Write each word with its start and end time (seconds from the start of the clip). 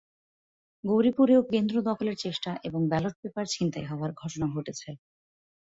গৌরীপুরেও 0.83 1.41
কেন্দ্র 1.51 1.75
দখলের 1.89 2.15
চেষ্টা 2.17 2.51
এবং 2.63 2.81
ব্যালট 2.87 3.15
পেপার 3.21 3.45
ছিনতাই 3.47 3.85
হওয়ার 3.85 4.11
ঘটনা 4.13 4.45
ঘটেছে। 4.55 4.89